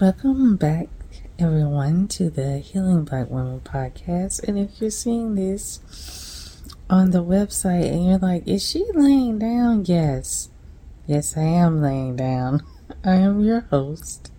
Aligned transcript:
Welcome 0.00 0.56
back, 0.56 0.88
everyone, 1.38 2.08
to 2.08 2.28
the 2.28 2.58
Healing 2.58 3.04
Black 3.04 3.30
Women 3.30 3.60
podcast. 3.60 4.42
And 4.42 4.58
if 4.58 4.80
you're 4.80 4.90
seeing 4.90 5.36
this 5.36 6.60
on 6.90 7.12
the 7.12 7.22
website 7.22 7.92
and 7.92 8.04
you're 8.04 8.18
like, 8.18 8.42
is 8.48 8.68
she 8.68 8.84
laying 8.92 9.38
down? 9.38 9.84
Yes. 9.84 10.48
Yes, 11.06 11.36
I 11.36 11.42
am 11.42 11.80
laying 11.80 12.16
down. 12.16 12.64
I 13.04 13.14
am 13.14 13.38
your 13.38 13.60
host, 13.60 14.32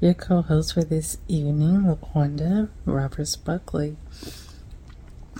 your 0.00 0.14
co 0.14 0.40
host 0.40 0.74
for 0.74 0.84
this 0.84 1.18
evening, 1.26 1.82
Laqwanda 1.82 2.68
Roberts 2.84 3.34
Buckley. 3.34 3.96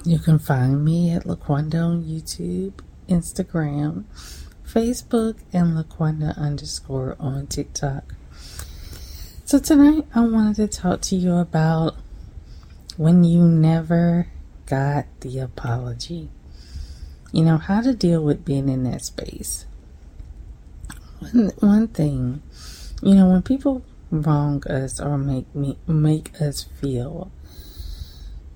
You 0.04 0.18
can 0.18 0.40
find 0.40 0.84
me 0.84 1.12
at 1.12 1.22
Laqwanda 1.22 1.86
on 1.86 2.02
YouTube, 2.02 2.72
Instagram, 3.08 4.06
Facebook, 4.66 5.36
and 5.52 5.76
Laqwanda 5.76 6.36
underscore 6.36 7.14
on 7.20 7.46
TikTok. 7.46 8.14
So 9.52 9.58
tonight 9.58 10.06
I 10.14 10.20
wanted 10.20 10.56
to 10.56 10.66
talk 10.66 11.02
to 11.02 11.14
you 11.14 11.34
about 11.34 11.96
when 12.96 13.22
you 13.22 13.42
never 13.42 14.28
got 14.64 15.04
the 15.20 15.40
apology. 15.40 16.30
You 17.32 17.44
know, 17.44 17.58
how 17.58 17.82
to 17.82 17.92
deal 17.92 18.24
with 18.24 18.46
being 18.46 18.70
in 18.70 18.84
that 18.84 19.04
space. 19.04 19.66
One, 21.18 21.52
one 21.58 21.88
thing, 21.88 22.40
you 23.02 23.14
know, 23.14 23.28
when 23.28 23.42
people 23.42 23.84
wrong 24.10 24.66
us 24.68 24.98
or 24.98 25.18
make 25.18 25.54
me 25.54 25.76
make 25.86 26.40
us 26.40 26.62
feel 26.80 27.30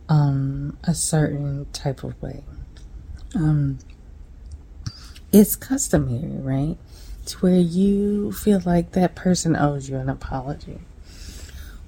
um 0.09 0.79
a 0.85 0.95
certain 0.95 1.67
type 1.75 2.05
of 2.05 2.23
way. 2.23 2.43
Um 3.35 3.81
it's 5.31 5.57
customary, 5.57 6.39
right? 6.39 6.79
To 7.27 7.39
where 7.39 7.59
you 7.59 8.33
feel 8.33 8.63
like 8.65 8.93
that 8.93 9.15
person 9.15 9.57
owes 9.57 9.89
you 9.89 9.97
an 9.97 10.09
apology. 10.09 10.81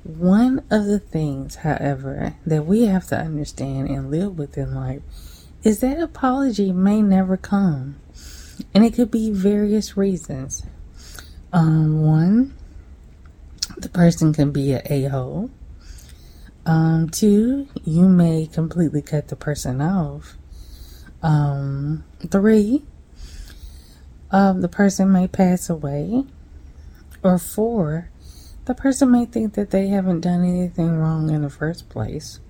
One 0.04 0.64
of 0.70 0.86
the 0.86 0.98
things, 0.98 1.56
however, 1.56 2.36
that 2.46 2.64
we 2.66 2.86
have 2.86 3.06
to 3.08 3.18
understand 3.18 3.88
and 3.88 4.10
live 4.10 4.38
with 4.38 4.56
in 4.56 4.74
life 4.74 5.02
is 5.62 5.80
that 5.80 5.98
apology 5.98 6.72
may 6.72 7.02
never 7.02 7.36
come. 7.36 7.96
And 8.74 8.84
it 8.84 8.94
could 8.94 9.10
be 9.10 9.30
various 9.30 9.96
reasons. 9.96 10.64
Um, 11.52 12.02
one, 12.04 12.54
the 13.76 13.88
person 13.88 14.32
can 14.32 14.50
be 14.50 14.72
an 14.72 14.82
a 14.86 15.04
hole. 15.04 15.50
Um, 16.66 17.08
two, 17.08 17.68
you 17.84 18.08
may 18.08 18.46
completely 18.46 19.02
cut 19.02 19.28
the 19.28 19.36
person 19.36 19.80
off. 19.80 20.36
Um, 21.22 22.04
three, 22.30 22.84
um, 24.30 24.60
the 24.60 24.68
person 24.68 25.12
may 25.12 25.28
pass 25.28 25.70
away. 25.70 26.24
Or 27.22 27.38
four, 27.38 28.10
the 28.66 28.74
person 28.74 29.10
may 29.10 29.24
think 29.24 29.54
that 29.54 29.70
they 29.70 29.88
haven't 29.88 30.20
done 30.20 30.44
anything 30.44 30.96
wrong 30.96 31.30
in 31.30 31.42
the 31.42 31.50
first 31.50 31.88
place. 31.88 32.40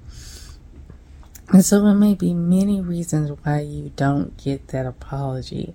And 1.51 1.65
so 1.65 1.87
it 1.87 1.95
may 1.95 2.15
be 2.15 2.35
many 2.35 2.81
reasons 2.81 3.31
why 3.43 3.61
you 3.61 3.93
don't 3.97 4.37
get 4.37 4.69
that 4.69 4.85
apology 4.85 5.75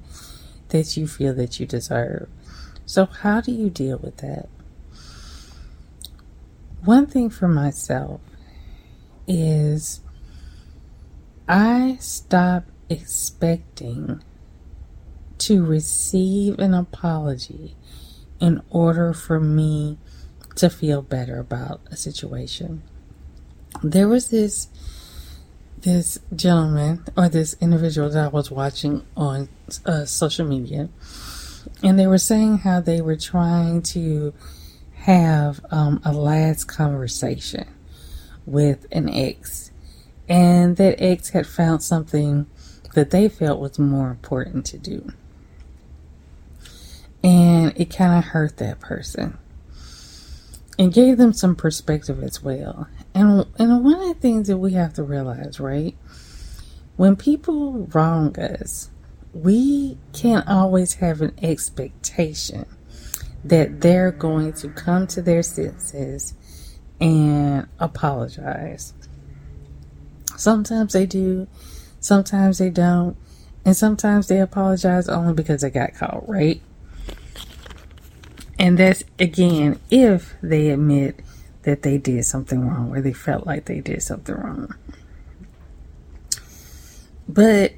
that 0.69 0.95
you 0.95 1.07
feel 1.07 1.33
that 1.33 1.59
you 1.59 1.65
deserve. 1.65 2.29
So 2.85 3.05
how 3.05 3.41
do 3.41 3.51
you 3.51 3.69
deal 3.69 3.97
with 3.97 4.17
that? 4.17 4.49
One 6.83 7.07
thing 7.07 7.29
for 7.29 7.47
myself 7.47 8.19
is 9.27 10.01
I 11.47 11.97
stop 11.99 12.65
expecting 12.89 14.21
to 15.43 15.61
receive 15.65 16.57
an 16.57 16.73
apology 16.73 17.75
in 18.39 18.61
order 18.69 19.11
for 19.11 19.41
me 19.41 19.97
to 20.55 20.69
feel 20.69 21.01
better 21.01 21.37
about 21.37 21.81
a 21.91 21.97
situation. 21.97 22.81
There 23.83 24.07
was 24.07 24.29
this 24.29 24.69
this 25.81 26.17
gentleman 26.33 27.03
or 27.17 27.27
this 27.27 27.57
individual 27.59 28.09
that 28.09 28.25
I 28.25 28.27
was 28.29 28.49
watching 28.49 29.05
on 29.17 29.49
uh, 29.85 30.05
social 30.05 30.47
media, 30.47 30.87
and 31.83 31.99
they 31.99 32.07
were 32.07 32.17
saying 32.17 32.59
how 32.59 32.79
they 32.79 33.01
were 33.01 33.17
trying 33.17 33.81
to 33.81 34.33
have 34.93 35.59
um, 35.71 35.99
a 36.05 36.13
last 36.13 36.69
conversation 36.69 37.67
with 38.45 38.85
an 38.93 39.09
ex, 39.09 39.71
and 40.29 40.77
that 40.77 41.01
ex 41.03 41.31
had 41.31 41.45
found 41.45 41.83
something 41.83 42.45
that 42.93 43.09
they 43.09 43.27
felt 43.27 43.59
was 43.59 43.77
more 43.77 44.09
important 44.09 44.65
to 44.67 44.77
do 44.77 45.11
and 47.23 47.73
it 47.79 47.85
kind 47.85 48.17
of 48.17 48.25
hurt 48.25 48.57
that 48.57 48.79
person 48.79 49.37
and 50.77 50.93
gave 50.93 51.17
them 51.17 51.33
some 51.33 51.55
perspective 51.55 52.21
as 52.23 52.43
well. 52.43 52.87
And 53.13 53.45
and 53.57 53.83
one 53.83 54.01
of 54.01 54.07
the 54.07 54.19
things 54.19 54.47
that 54.47 54.57
we 54.57 54.73
have 54.73 54.93
to 54.95 55.03
realize, 55.03 55.59
right? 55.59 55.95
When 56.95 57.15
people 57.15 57.87
wrong 57.93 58.37
us, 58.39 58.89
we 59.33 59.97
can't 60.13 60.47
always 60.47 60.95
have 60.95 61.21
an 61.21 61.33
expectation 61.41 62.65
that 63.43 63.81
they're 63.81 64.11
going 64.11 64.53
to 64.53 64.69
come 64.69 65.07
to 65.07 65.21
their 65.21 65.43
senses 65.43 66.33
and 67.01 67.67
apologize. 67.79 68.93
Sometimes 70.37 70.93
they 70.93 71.05
do, 71.05 71.47
sometimes 71.99 72.57
they 72.57 72.69
don't, 72.69 73.17
and 73.65 73.75
sometimes 73.75 74.27
they 74.27 74.39
apologize 74.39 75.09
only 75.09 75.33
because 75.33 75.61
they 75.61 75.69
got 75.69 75.93
caught, 75.95 76.27
right? 76.27 76.61
And 78.59 78.77
that's 78.77 79.03
again 79.19 79.79
if 79.89 80.35
they 80.41 80.69
admit 80.69 81.19
that 81.63 81.81
they 81.81 81.97
did 81.97 82.25
something 82.25 82.67
wrong 82.67 82.95
or 82.95 83.01
they 83.01 83.13
felt 83.13 83.45
like 83.45 83.65
they 83.65 83.79
did 83.79 84.01
something 84.01 84.35
wrong. 84.35 84.75
But 87.27 87.73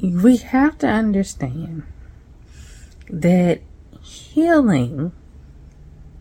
we 0.00 0.38
have 0.38 0.78
to 0.78 0.86
understand 0.86 1.82
that 3.08 3.60
healing 4.02 5.12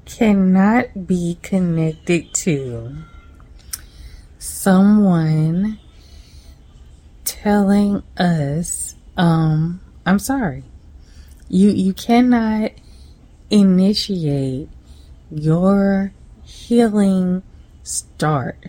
cannot 0.05 1.07
be 1.07 1.37
connected 1.41 2.33
to 2.33 2.95
someone 4.37 5.79
telling 7.25 8.03
us 8.17 8.95
um 9.17 9.81
I'm 10.05 10.19
sorry. 10.19 10.63
You 11.49 11.69
you 11.69 11.93
cannot 11.93 12.71
initiate 13.49 14.69
your 15.29 16.11
healing 16.43 17.43
start, 17.83 18.67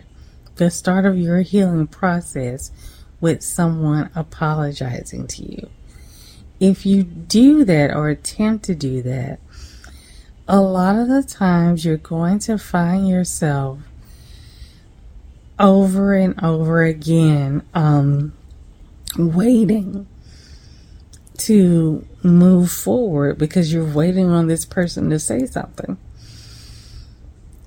the 0.55 0.69
start 0.69 1.05
of 1.05 1.17
your 1.17 1.41
healing 1.41 1.87
process 1.87 2.71
with 3.21 3.43
someone 3.43 4.09
apologizing 4.15 5.27
to 5.27 5.43
you. 5.43 5.69
If 6.59 6.85
you 6.85 7.03
do 7.03 7.63
that 7.65 7.91
or 7.91 8.09
attempt 8.09 8.65
to 8.65 8.75
do 8.75 9.01
that, 9.03 9.39
a 10.47 10.61
lot 10.61 10.95
of 10.95 11.07
the 11.07 11.23
times 11.23 11.85
you're 11.85 11.97
going 11.97 12.39
to 12.39 12.57
find 12.57 13.07
yourself 13.07 13.79
over 15.57 16.15
and 16.15 16.41
over 16.43 16.83
again 16.83 17.61
um, 17.73 18.33
waiting 19.17 20.07
to 21.39 22.05
move 22.23 22.71
forward 22.71 23.37
because 23.37 23.73
you're 23.73 23.85
waiting 23.85 24.29
on 24.29 24.47
this 24.47 24.65
person 24.65 25.09
to 25.09 25.19
say 25.19 25.45
something. 25.45 25.97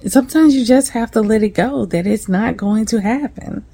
Sometimes 0.06 0.54
you 0.54 0.64
just 0.64 0.90
have 0.90 1.10
to 1.12 1.20
let 1.20 1.42
it 1.42 1.50
go 1.50 1.84
that 1.86 2.06
it's 2.06 2.28
not 2.28 2.56
going 2.56 2.86
to 2.86 3.00
happen. 3.00 3.64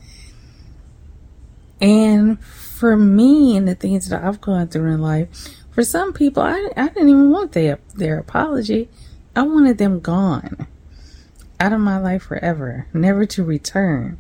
And 1.81 2.43
for 2.43 2.97
me 2.97 3.57
and 3.57 3.67
the 3.67 3.75
things 3.75 4.09
that 4.09 4.23
I've 4.23 4.41
gone 4.41 4.69
through 4.69 4.93
in 4.93 5.01
life, 5.01 5.29
for 5.71 5.85
some 5.85 6.13
people, 6.13 6.43
I, 6.43 6.71
I 6.77 6.89
didn't 6.89 7.09
even 7.09 7.31
want 7.31 7.53
their, 7.53 7.79
their 7.95 8.19
apology. 8.19 8.89
I 9.35 9.43
wanted 9.43 9.79
them 9.79 10.01
gone 10.01 10.67
out 11.61 11.73
of 11.73 11.81
my 11.81 11.99
life 11.99 12.25
forever, 12.25 12.87
never 12.93 13.27
to 13.27 13.45
return. 13.45 14.19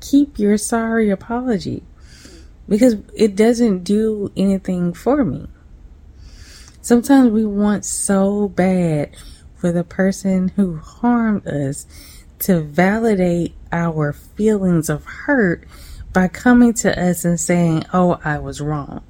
Keep 0.00 0.38
your 0.38 0.56
sorry 0.56 1.10
apology 1.10 1.82
because 2.68 2.96
it 3.14 3.34
doesn't 3.34 3.84
do 3.84 4.30
anything 4.36 4.92
for 4.92 5.24
me. 5.24 5.48
Sometimes 6.82 7.30
we 7.30 7.44
want 7.44 7.84
so 7.84 8.48
bad 8.48 9.16
for 9.56 9.72
the 9.72 9.84
person 9.84 10.48
who 10.56 10.76
harmed 10.76 11.46
us 11.46 11.86
to 12.40 12.60
validate 12.60 13.54
our 13.72 14.12
feelings 14.12 14.88
of 14.88 15.04
hurt 15.04 15.64
by 16.12 16.28
coming 16.28 16.72
to 16.72 17.00
us 17.00 17.24
and 17.24 17.38
saying, 17.38 17.84
Oh, 17.92 18.20
I 18.24 18.38
was 18.38 18.60
wrong. 18.60 19.02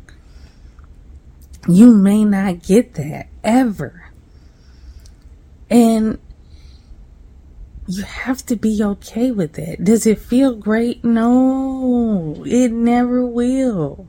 You 1.68 1.94
may 1.94 2.24
not 2.24 2.62
get 2.62 2.94
that 2.94 3.28
ever. 3.44 4.10
And 5.70 6.18
you 7.88 8.02
have 8.02 8.44
to 8.46 8.54
be 8.54 8.84
okay 8.84 9.30
with 9.30 9.54
that. 9.54 9.82
Does 9.82 10.06
it 10.06 10.18
feel 10.18 10.54
great? 10.54 11.02
No, 11.02 12.42
it 12.46 12.70
never 12.70 13.24
will. 13.24 14.06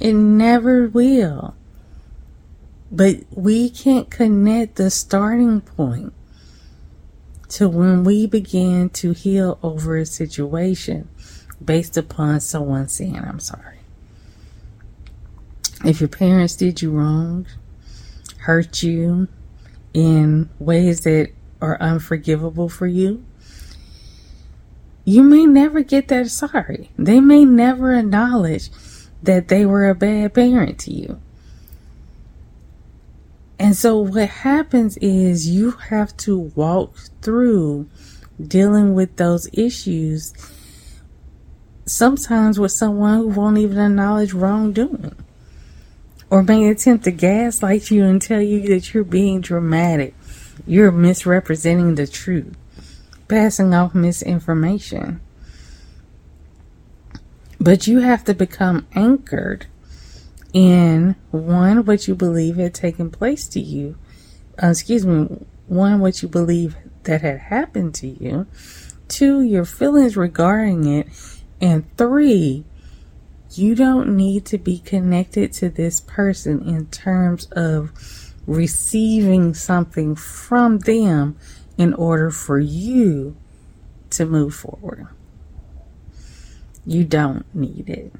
It 0.00 0.14
never 0.14 0.88
will. 0.88 1.54
But 2.90 3.16
we 3.30 3.68
can't 3.68 4.10
connect 4.10 4.76
the 4.76 4.90
starting 4.90 5.60
point 5.60 6.14
to 7.50 7.68
when 7.68 8.04
we 8.04 8.26
begin 8.26 8.88
to 8.90 9.12
heal 9.12 9.58
over 9.62 9.98
a 9.98 10.06
situation 10.06 11.10
based 11.62 11.98
upon 11.98 12.40
someone 12.40 12.88
saying, 12.88 13.18
I'm 13.18 13.38
sorry. 13.38 13.80
If 15.84 16.00
your 16.00 16.08
parents 16.08 16.56
did 16.56 16.80
you 16.80 16.90
wrong, 16.90 17.46
hurt 18.38 18.82
you 18.82 19.28
in 19.92 20.48
ways 20.58 21.02
that 21.02 21.32
are 21.60 21.80
unforgivable 21.80 22.68
for 22.68 22.86
you, 22.86 23.24
you 25.04 25.22
may 25.22 25.46
never 25.46 25.82
get 25.82 26.08
that 26.08 26.28
sorry. 26.28 26.90
They 26.98 27.20
may 27.20 27.44
never 27.44 27.94
acknowledge 27.94 28.70
that 29.22 29.48
they 29.48 29.66
were 29.66 29.88
a 29.88 29.94
bad 29.94 30.34
parent 30.34 30.78
to 30.80 30.92
you. 30.92 31.20
And 33.58 33.76
so 33.76 33.98
what 33.98 34.28
happens 34.28 34.96
is 34.98 35.48
you 35.48 35.72
have 35.72 36.16
to 36.18 36.38
walk 36.38 36.94
through 37.20 37.88
dealing 38.40 38.94
with 38.94 39.16
those 39.16 39.50
issues 39.52 40.32
sometimes 41.84 42.58
with 42.58 42.72
someone 42.72 43.18
who 43.18 43.28
won't 43.28 43.58
even 43.58 43.78
acknowledge 43.78 44.32
wrongdoing 44.32 45.14
or 46.30 46.42
may 46.42 46.68
attempt 46.68 47.04
to 47.04 47.10
gaslight 47.10 47.90
you 47.90 48.04
and 48.04 48.22
tell 48.22 48.40
you 48.40 48.68
that 48.68 48.94
you're 48.94 49.04
being 49.04 49.40
dramatic. 49.40 50.14
You're 50.66 50.92
misrepresenting 50.92 51.94
the 51.94 52.06
truth, 52.06 52.56
passing 53.28 53.74
off 53.74 53.94
misinformation. 53.94 55.20
But 57.58 57.86
you 57.86 58.00
have 58.00 58.24
to 58.24 58.34
become 58.34 58.86
anchored 58.94 59.66
in 60.52 61.16
one, 61.30 61.84
what 61.84 62.08
you 62.08 62.14
believe 62.14 62.56
had 62.56 62.74
taken 62.74 63.10
place 63.10 63.46
to 63.48 63.60
you. 63.60 63.96
Uh, 64.62 64.68
excuse 64.68 65.06
me, 65.06 65.28
one, 65.66 66.00
what 66.00 66.22
you 66.22 66.28
believe 66.28 66.76
that 67.04 67.22
had 67.22 67.38
happened 67.38 67.94
to 67.96 68.08
you. 68.08 68.46
Two, 69.08 69.42
your 69.42 69.64
feelings 69.64 70.16
regarding 70.16 70.86
it. 70.86 71.08
And 71.60 71.84
three, 71.96 72.64
you 73.52 73.74
don't 73.74 74.16
need 74.16 74.44
to 74.46 74.58
be 74.58 74.78
connected 74.78 75.52
to 75.54 75.68
this 75.68 76.00
person 76.00 76.66
in 76.66 76.86
terms 76.86 77.46
of 77.52 78.29
receiving 78.50 79.54
something 79.54 80.16
from 80.16 80.80
them 80.80 81.36
in 81.78 81.94
order 81.94 82.30
for 82.30 82.58
you 82.58 83.36
to 84.10 84.26
move 84.26 84.54
forward. 84.54 85.06
You 86.84 87.04
don't 87.04 87.46
need 87.54 87.88
it. 87.88 88.12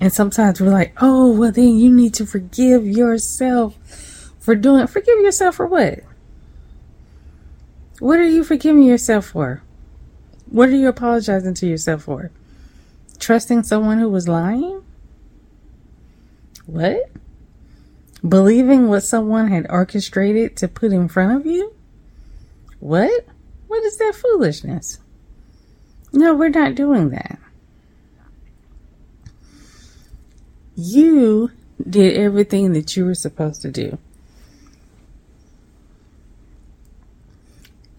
And 0.00 0.12
sometimes 0.12 0.60
we're 0.60 0.70
like, 0.70 0.94
oh, 1.00 1.32
well, 1.32 1.50
then 1.50 1.76
you 1.76 1.92
need 1.92 2.14
to 2.14 2.26
forgive 2.26 2.86
yourself 2.86 3.76
for 4.38 4.54
doing, 4.54 4.86
forgive 4.86 5.18
yourself 5.18 5.56
for 5.56 5.66
what? 5.66 6.00
What 7.98 8.18
are 8.18 8.28
you 8.28 8.44
forgiving 8.44 8.84
yourself 8.84 9.26
for? 9.26 9.62
What 10.46 10.68
are 10.68 10.76
you 10.76 10.88
apologizing 10.88 11.54
to 11.54 11.66
yourself 11.66 12.04
for? 12.04 12.30
Trusting 13.18 13.64
someone 13.64 13.98
who 13.98 14.08
was 14.08 14.28
lying? 14.28 14.82
What? 16.66 17.10
Believing 18.26 18.88
what 18.88 19.02
someone 19.02 19.48
had 19.48 19.66
orchestrated 19.68 20.56
to 20.58 20.68
put 20.68 20.92
in 20.92 21.08
front 21.08 21.40
of 21.40 21.46
you? 21.46 21.74
What? 22.78 23.26
What 23.66 23.84
is 23.84 23.96
that 23.98 24.14
foolishness? 24.14 25.00
No, 26.12 26.34
we're 26.34 26.50
not 26.50 26.74
doing 26.74 27.10
that. 27.10 27.38
You 30.76 31.50
did 31.88 32.16
everything 32.16 32.72
that 32.72 32.96
you 32.96 33.04
were 33.04 33.14
supposed 33.14 33.62
to 33.62 33.70
do. 33.70 33.98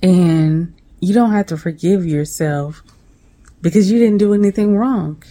And 0.01 0.73
you 0.99 1.13
don't 1.13 1.31
have 1.31 1.47
to 1.47 1.57
forgive 1.57 2.05
yourself 2.05 2.83
because 3.61 3.91
you 3.91 3.99
didn't 3.99 4.17
do 4.17 4.33
anything 4.33 4.75
wrong. 4.75 5.23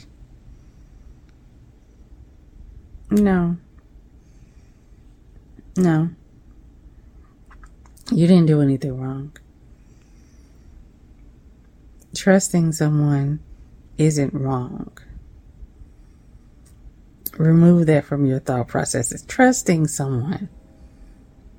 No. 3.13 3.59
No. 5.77 6.09
You 8.11 8.27
didn't 8.27 8.47
do 8.47 8.63
anything 8.63 8.99
wrong. 8.99 9.37
Trusting 12.15 12.73
someone 12.73 13.41
isn't 13.99 14.33
wrong. 14.33 14.97
Remove 17.37 17.87
that 17.87 18.07
from 18.07 18.25
your 18.25 18.39
thought 18.39 18.69
processes. 18.69 19.23
Trusting 19.23 19.89
someone 19.89 20.49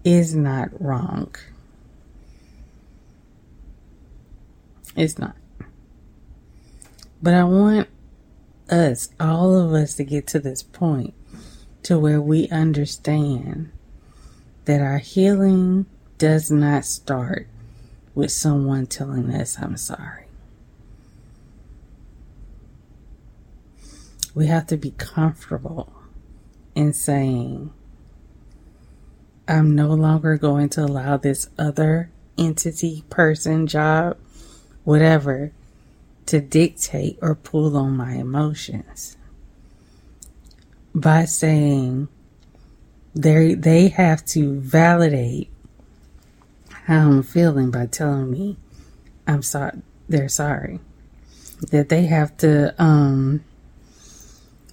is 0.03 0.35
not 0.35 0.69
wrong. 0.81 1.35
It's 4.95 5.19
not. 5.19 5.35
But 7.21 7.35
I 7.35 7.43
want 7.43 7.89
us, 8.69 9.09
all 9.19 9.55
of 9.55 9.71
us, 9.73 9.95
to 9.95 10.03
get 10.03 10.25
to 10.27 10.39
this 10.39 10.63
point 10.63 11.13
to 11.83 11.99
where 11.99 12.21
we 12.21 12.47
understand 12.49 13.71
that 14.65 14.81
our 14.81 14.99
healing 14.99 15.85
does 16.17 16.49
not 16.49 16.85
start 16.85 17.47
with 18.15 18.31
someone 18.31 18.85
telling 18.85 19.31
us, 19.33 19.57
I'm 19.59 19.77
sorry. 19.77 20.25
We 24.33 24.47
have 24.47 24.65
to 24.67 24.77
be 24.77 24.91
comfortable 24.91 25.93
in 26.75 26.93
saying, 26.93 27.71
I'm 29.47 29.75
no 29.75 29.89
longer 29.89 30.37
going 30.37 30.69
to 30.69 30.85
allow 30.85 31.17
this 31.17 31.49
other 31.59 32.09
entity, 32.37 33.03
person, 33.09 33.67
job, 33.67 34.17
whatever, 34.85 35.51
to 36.27 36.39
dictate 36.39 37.19
or 37.21 37.35
pull 37.35 37.75
on 37.75 37.97
my 37.97 38.13
emotions. 38.13 39.17
By 40.95 41.25
saying 41.25 42.07
they 43.15 43.53
they 43.55 43.87
have 43.89 44.25
to 44.25 44.59
validate 44.59 45.49
how 46.85 47.09
I'm 47.09 47.23
feeling 47.23 47.71
by 47.71 47.85
telling 47.85 48.31
me 48.31 48.57
I'm 49.27 49.41
sorry 49.41 49.81
they're 50.09 50.29
sorry. 50.29 50.79
That 51.71 51.89
they 51.89 52.05
have 52.05 52.35
to 52.37 52.75
um 52.81 53.43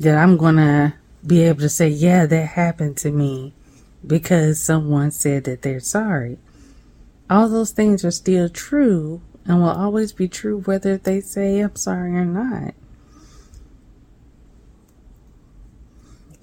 that 0.01 0.17
I'm 0.17 0.37
gonna 0.37 0.95
be 1.27 1.43
able 1.43 1.61
to 1.61 1.69
say, 1.69 1.89
yeah, 1.89 2.27
that 2.27 2.47
happened 2.47 2.97
to 2.99 3.11
me 3.11 3.53
because 4.07 4.59
someone 4.61 5.11
said 5.11 5.45
that 5.45 5.63
they're 5.63 5.81
sorry. 5.81 6.39
All 7.29 7.49
those 7.49 7.71
things 7.71 8.05
are 8.05 8.11
still 8.11 8.49
true 8.49 9.21
and 9.45 9.61
will 9.61 9.69
always 9.69 10.13
be 10.13 10.27
true 10.29 10.61
whether 10.61 10.97
they 10.97 11.21
say 11.21 11.61
I'm 11.61 11.77
sorry 11.77 12.17
or 12.17 12.25
not. 12.25 12.75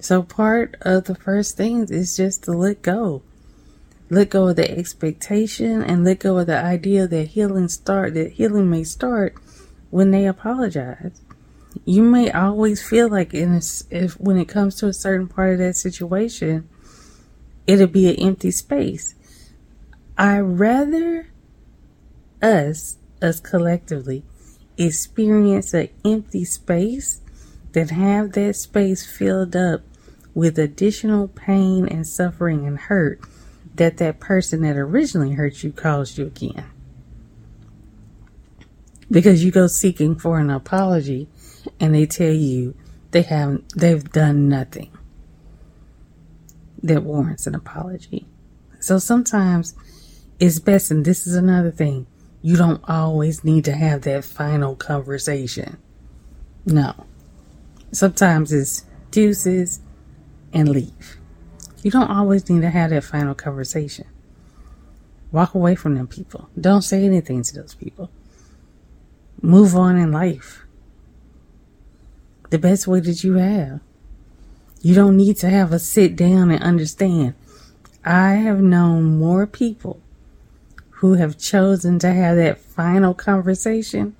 So 0.00 0.22
part 0.22 0.76
of 0.82 1.04
the 1.04 1.14
first 1.14 1.56
things 1.56 1.90
is 1.90 2.16
just 2.16 2.44
to 2.44 2.52
let 2.52 2.82
go. 2.82 3.22
Let 4.10 4.30
go 4.30 4.48
of 4.48 4.56
the 4.56 4.70
expectation 4.70 5.82
and 5.82 6.04
let 6.04 6.20
go 6.20 6.38
of 6.38 6.46
the 6.46 6.56
idea 6.56 7.06
that 7.06 7.28
healing 7.28 7.68
start 7.68 8.14
that 8.14 8.32
healing 8.32 8.70
may 8.70 8.84
start 8.84 9.34
when 9.90 10.10
they 10.10 10.26
apologize. 10.26 11.20
You 11.84 12.02
may 12.02 12.30
always 12.30 12.82
feel 12.82 13.08
like 13.08 13.34
in 13.34 13.54
a, 13.54 13.60
if 13.90 14.18
when 14.18 14.38
it 14.38 14.48
comes 14.48 14.76
to 14.76 14.86
a 14.86 14.92
certain 14.92 15.28
part 15.28 15.54
of 15.54 15.58
that 15.58 15.76
situation, 15.76 16.68
it'll 17.66 17.86
be 17.86 18.08
an 18.08 18.16
empty 18.16 18.50
space. 18.50 19.14
I 20.16 20.38
rather 20.38 21.28
us, 22.40 22.96
us 23.20 23.40
collectively, 23.40 24.24
experience 24.78 25.74
an 25.74 25.90
empty 26.04 26.44
space 26.44 27.20
than 27.78 27.96
have 27.96 28.32
that 28.32 28.56
space 28.56 29.06
filled 29.06 29.54
up 29.54 29.82
with 30.34 30.58
additional 30.58 31.28
pain 31.28 31.86
and 31.86 32.06
suffering 32.06 32.66
and 32.66 32.76
hurt 32.76 33.20
that 33.76 33.98
that 33.98 34.18
person 34.18 34.62
that 34.62 34.76
originally 34.76 35.32
hurt 35.32 35.62
you 35.62 35.70
caused 35.70 36.18
you 36.18 36.26
again. 36.26 36.68
Because 39.08 39.44
you 39.44 39.52
go 39.52 39.68
seeking 39.68 40.16
for 40.16 40.40
an 40.40 40.50
apology 40.50 41.28
and 41.78 41.94
they 41.94 42.04
tell 42.04 42.32
you 42.32 42.74
they 43.12 43.22
haven't 43.22 43.72
they've 43.76 44.10
done 44.10 44.48
nothing 44.48 44.90
that 46.82 47.04
warrants 47.04 47.46
an 47.46 47.54
apology. 47.54 48.26
So 48.80 48.98
sometimes 48.98 49.74
it's 50.40 50.58
best 50.58 50.90
and 50.90 51.04
this 51.04 51.28
is 51.28 51.36
another 51.36 51.70
thing 51.70 52.08
you 52.42 52.56
don't 52.56 52.82
always 52.88 53.44
need 53.44 53.64
to 53.66 53.72
have 53.72 54.02
that 54.02 54.24
final 54.24 54.74
conversation. 54.74 55.78
No. 56.66 57.07
Sometimes 57.92 58.52
it's 58.52 58.84
deuces 59.10 59.80
and 60.52 60.68
leave. 60.68 61.18
You 61.82 61.90
don't 61.90 62.10
always 62.10 62.48
need 62.50 62.62
to 62.62 62.70
have 62.70 62.90
that 62.90 63.04
final 63.04 63.34
conversation. 63.34 64.06
Walk 65.32 65.54
away 65.54 65.74
from 65.74 65.94
them 65.94 66.06
people. 66.06 66.48
Don't 66.58 66.82
say 66.82 67.04
anything 67.04 67.42
to 67.42 67.54
those 67.54 67.74
people. 67.74 68.10
Move 69.40 69.76
on 69.76 69.96
in 69.96 70.12
life. 70.12 70.64
The 72.50 72.58
best 72.58 72.86
way 72.86 73.00
that 73.00 73.22
you 73.22 73.34
have. 73.34 73.80
You 74.80 74.94
don't 74.94 75.16
need 75.16 75.36
to 75.38 75.50
have 75.50 75.72
a 75.72 75.78
sit 75.78 76.16
down 76.16 76.50
and 76.50 76.62
understand. 76.62 77.34
I 78.04 78.34
have 78.34 78.60
known 78.60 79.18
more 79.18 79.46
people 79.46 80.00
who 80.90 81.14
have 81.14 81.38
chosen 81.38 81.98
to 82.00 82.12
have 82.12 82.36
that 82.36 82.58
final 82.58 83.14
conversation 83.14 84.16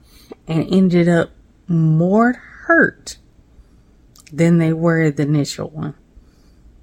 and 0.47 0.67
ended 0.73 1.09
up 1.09 1.31
more 1.69 2.35
hurt 2.35 3.19
than 4.33 4.59
they 4.59 4.73
were 4.73 5.11
the 5.11 5.23
initial 5.23 5.71
one. 5.71 5.95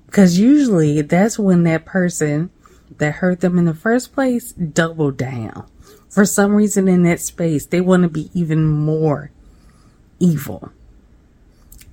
Because 0.06 0.40
usually 0.40 1.02
that's 1.02 1.38
when 1.38 1.64
that 1.64 1.86
person 1.86 2.50
that 2.98 3.16
hurt 3.16 3.42
them 3.42 3.58
in 3.58 3.66
the 3.66 3.74
first 3.74 4.14
place 4.14 4.54
double 4.54 5.12
down. 5.12 5.68
For 6.10 6.26
some 6.26 6.56
reason 6.56 6.88
in 6.88 7.04
that 7.04 7.20
space, 7.20 7.66
they 7.66 7.82
want 7.82 8.04
to 8.04 8.10
be 8.10 8.30
even 8.34 8.66
more 8.66 9.32
evil, 10.20 10.72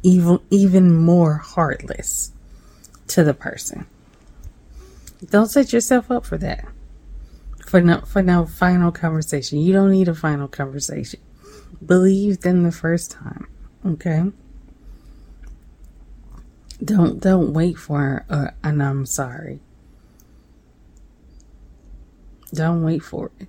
evil, 0.02 0.42
even 0.50 0.94
more 0.94 1.34
heartless 1.38 2.32
to 3.08 3.24
the 3.24 3.34
person. 3.34 3.86
Don't 5.28 5.48
set 5.48 5.72
yourself 5.72 6.10
up 6.10 6.24
for 6.24 6.38
that. 6.38 6.66
For 7.66 7.80
no, 7.80 8.00
for 8.02 8.22
no 8.22 8.46
final 8.46 8.92
conversation. 8.92 9.58
You 9.58 9.72
don't 9.72 9.90
need 9.90 10.08
a 10.08 10.14
final 10.14 10.48
conversation. 10.48 11.20
Believe 11.84 12.40
them 12.40 12.62
the 12.62 12.72
first 12.72 13.10
time. 13.10 13.48
Okay. 13.84 14.24
Don't 16.82 17.20
don't 17.20 17.52
wait 17.52 17.76
for 17.78 18.24
a, 18.28 18.52
and 18.64 18.82
I'm 18.82 19.06
sorry. 19.06 19.60
Don't 22.52 22.82
wait 22.82 23.02
for 23.02 23.30
it. 23.38 23.48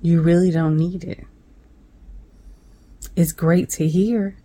You 0.00 0.20
really 0.20 0.50
don't 0.50 0.76
need 0.76 1.04
it. 1.04 1.24
It's 3.14 3.32
great 3.32 3.70
to 3.70 3.86
hear 3.86 4.36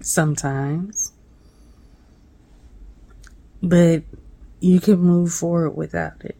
sometimes, 0.00 1.12
but 3.62 4.02
you 4.60 4.80
can 4.80 4.98
move 4.98 5.32
forward 5.32 5.70
without 5.70 6.24
it. 6.24 6.36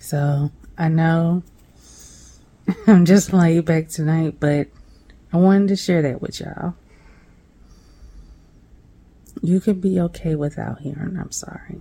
So 0.00 0.50
I 0.78 0.88
know 0.88 1.42
I'm 2.86 3.04
just 3.04 3.32
laid 3.32 3.64
back 3.64 3.88
tonight, 3.88 4.36
but 4.40 4.68
I 5.32 5.36
wanted 5.36 5.68
to 5.68 5.76
share 5.76 6.02
that 6.02 6.22
with 6.22 6.40
y'all. 6.40 6.74
You 9.46 9.60
can 9.60 9.78
be 9.78 10.00
okay 10.00 10.34
without 10.34 10.80
hearing 10.80 11.16
I'm 11.16 11.30
sorry. 11.30 11.80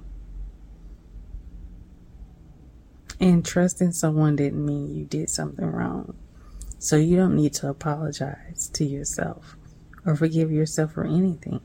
And 3.19 3.43
trusting 3.43 3.93
someone 3.93 4.35
didn't 4.35 4.63
mean 4.63 4.93
you 4.95 5.03
did 5.05 5.31
something 5.31 5.65
wrong. 5.65 6.15
So 6.77 6.95
you 6.95 7.17
don't 7.17 7.35
need 7.35 7.53
to 7.55 7.69
apologize 7.69 8.69
to 8.73 8.85
yourself 8.85 9.57
or 10.05 10.15
forgive 10.15 10.51
yourself 10.51 10.93
for 10.93 11.05
anything. 11.05 11.59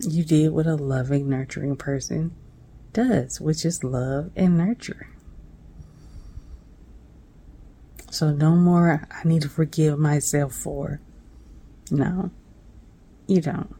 You 0.00 0.22
did 0.22 0.52
what 0.52 0.66
a 0.66 0.74
loving, 0.74 1.30
nurturing 1.30 1.76
person 1.76 2.32
does, 2.92 3.40
which 3.40 3.64
is 3.64 3.82
love 3.82 4.32
and 4.36 4.58
nurture. 4.58 5.08
So 8.10 8.32
no 8.32 8.54
more, 8.54 9.08
I 9.10 9.26
need 9.26 9.42
to 9.42 9.48
forgive 9.48 9.98
myself 9.98 10.52
for. 10.52 11.00
No, 11.90 12.30
you 13.26 13.40
don't. 13.40 13.74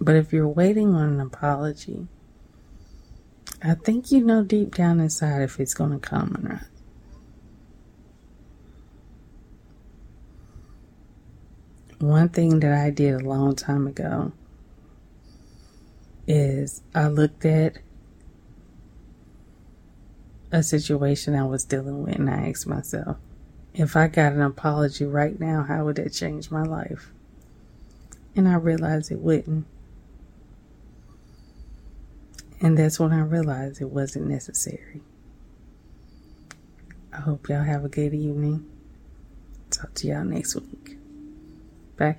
But 0.00 0.16
if 0.16 0.32
you're 0.32 0.48
waiting 0.48 0.94
on 0.94 1.10
an 1.10 1.20
apology, 1.20 2.06
I 3.62 3.74
think 3.74 4.10
you 4.10 4.24
know 4.24 4.42
deep 4.42 4.74
down 4.74 5.00
inside 5.00 5.42
if 5.42 5.60
it's 5.60 5.74
going 5.74 5.92
to 5.92 5.98
come 5.98 6.34
or 6.36 6.48
not. 6.48 6.62
One 11.98 12.30
thing 12.30 12.60
that 12.60 12.72
I 12.72 12.88
did 12.88 13.14
a 13.14 13.18
long 13.18 13.54
time 13.54 13.86
ago 13.86 14.32
is 16.26 16.80
I 16.94 17.08
looked 17.08 17.44
at 17.44 17.76
a 20.50 20.62
situation 20.62 21.34
I 21.34 21.44
was 21.44 21.64
dealing 21.64 22.02
with 22.02 22.14
and 22.14 22.30
I 22.30 22.48
asked 22.48 22.66
myself, 22.66 23.18
if 23.80 23.96
I 23.96 24.08
got 24.08 24.34
an 24.34 24.42
apology 24.42 25.06
right 25.06 25.40
now, 25.40 25.62
how 25.62 25.86
would 25.86 25.96
that 25.96 26.12
change 26.12 26.50
my 26.50 26.62
life? 26.62 27.10
And 28.36 28.46
I 28.46 28.54
realized 28.56 29.10
it 29.10 29.20
wouldn't. 29.20 29.66
And 32.60 32.76
that's 32.76 33.00
when 33.00 33.12
I 33.14 33.22
realized 33.22 33.80
it 33.80 33.88
wasn't 33.88 34.26
necessary. 34.26 35.00
I 37.10 37.20
hope 37.20 37.48
y'all 37.48 37.62
have 37.62 37.86
a 37.86 37.88
good 37.88 38.12
evening. 38.12 38.70
Talk 39.70 39.94
to 39.94 40.08
y'all 40.08 40.24
next 40.24 40.56
week. 40.56 40.98
Bye. 41.96 42.18